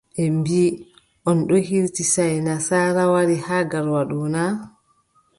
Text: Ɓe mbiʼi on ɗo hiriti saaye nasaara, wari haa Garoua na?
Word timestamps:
Ɓe 0.13 0.23
mbiʼi 0.37 0.65
on 1.27 1.37
ɗo 1.47 1.55
hiriti 1.67 2.03
saaye 2.13 2.37
nasaara, 2.45 3.03
wari 3.13 3.35
haa 3.45 3.63
Garoua 3.71 4.27
na? 4.35 4.43